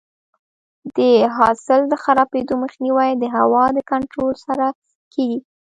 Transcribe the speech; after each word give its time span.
د 0.97 0.99
حاصل 1.37 1.81
د 1.87 1.93
خرابېدو 2.03 2.53
مخنیوی 2.63 3.09
د 3.17 3.23
هوا 3.35 3.65
د 3.77 3.79
کنټرول 3.91 4.33
سره 4.45 4.67
کیږي. 5.13 5.39